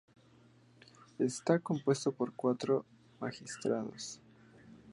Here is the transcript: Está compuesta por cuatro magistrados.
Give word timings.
Está 1.19 1.59
compuesta 1.59 2.09
por 2.09 2.33
cuatro 2.33 2.83
magistrados. 3.19 4.19